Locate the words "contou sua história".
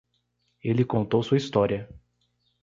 0.83-1.87